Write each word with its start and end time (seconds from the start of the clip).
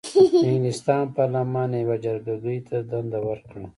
د 0.43 0.45
انګلستان 0.55 1.03
پارلمان 1.15 1.69
یوې 1.81 1.97
جرګه 2.05 2.35
ګۍ 2.43 2.59
ته 2.67 2.77
دنده 2.89 3.19
ورکړه. 3.29 3.65